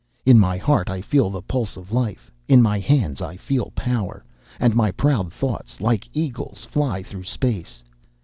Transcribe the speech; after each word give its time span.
In 0.25 0.39
my 0.39 0.57
heart 0.57 0.89
I 0.89 0.99
feel 0.99 1.29
the 1.29 1.43
pulse 1.43 1.77
of 1.77 1.91
life; 1.91 2.31
in 2.47 2.59
my 2.59 2.79
hands 2.79 3.21
I 3.21 3.37
feel 3.37 3.71
power, 3.75 4.23
and 4.59 4.75
my 4.75 4.89
proud 4.89 5.31
thoughts, 5.31 5.79
like 5.79 6.09
eagles, 6.11 6.65
fly 6.65 7.03
through 7.03 7.25
space. 7.25 7.83